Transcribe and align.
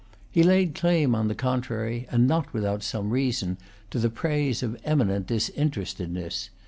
He 0.31 0.41
laid 0.41 0.73
claim, 0.73 1.13
on 1.13 1.27
the 1.27 1.35
contrary, 1.35 2.07
and 2.09 2.27
not 2.27 2.51
without 2.53 2.81
some 2.81 3.11
reason, 3.11 3.59
to 3.91 3.99
the 3.99 4.09
praise 4.09 4.63
of 4.63 4.81
eminent 4.83 5.27
disinterestedness. 5.27 6.49